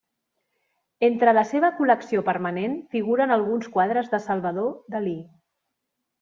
[1.07, 5.17] Entre la seva col·lecció permanent figuren alguns quadres de Salvador Dalí.